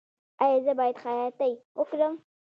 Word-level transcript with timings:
ایا 0.43 0.57
زه 0.65 0.73
باید 0.79 1.01
خیاطۍ 1.03 1.51
وکړم؟ 1.79 2.13